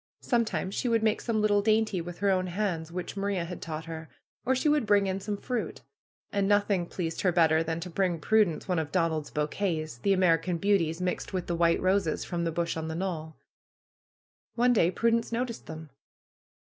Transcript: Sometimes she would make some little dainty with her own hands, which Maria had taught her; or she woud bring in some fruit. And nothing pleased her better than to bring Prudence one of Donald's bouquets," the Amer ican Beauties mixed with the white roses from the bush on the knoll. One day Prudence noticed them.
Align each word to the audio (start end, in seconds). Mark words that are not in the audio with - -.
Sometimes 0.23 0.73
she 0.73 0.87
would 0.89 1.03
make 1.03 1.21
some 1.21 1.41
little 1.41 1.61
dainty 1.61 2.01
with 2.01 2.17
her 2.17 2.31
own 2.31 2.47
hands, 2.47 2.91
which 2.91 3.15
Maria 3.15 3.45
had 3.45 3.61
taught 3.61 3.85
her; 3.85 4.09
or 4.47 4.55
she 4.55 4.67
woud 4.67 4.87
bring 4.87 5.05
in 5.05 5.19
some 5.19 5.37
fruit. 5.37 5.81
And 6.31 6.47
nothing 6.47 6.87
pleased 6.87 7.21
her 7.21 7.31
better 7.31 7.61
than 7.61 7.79
to 7.81 7.89
bring 7.91 8.17
Prudence 8.19 8.67
one 8.67 8.79
of 8.79 8.91
Donald's 8.91 9.29
bouquets," 9.29 9.99
the 9.99 10.13
Amer 10.13 10.39
ican 10.39 10.59
Beauties 10.59 11.01
mixed 11.01 11.33
with 11.33 11.45
the 11.45 11.53
white 11.55 11.79
roses 11.79 12.25
from 12.25 12.45
the 12.45 12.51
bush 12.51 12.75
on 12.75 12.87
the 12.87 12.95
knoll. 12.95 13.35
One 14.55 14.73
day 14.73 14.89
Prudence 14.89 15.31
noticed 15.31 15.67
them. 15.67 15.91